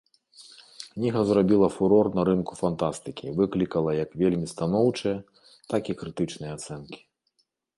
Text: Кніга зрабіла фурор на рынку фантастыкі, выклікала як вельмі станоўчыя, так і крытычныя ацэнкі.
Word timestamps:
Кніга 0.93 1.21
зрабіла 1.31 1.67
фурор 1.75 2.09
на 2.15 2.23
рынку 2.31 2.57
фантастыкі, 2.61 3.35
выклікала 3.41 3.89
як 4.03 4.17
вельмі 4.25 4.47
станоўчыя, 4.55 5.17
так 5.75 5.83
і 5.95 5.99
крытычныя 6.01 6.51
ацэнкі. 6.59 6.99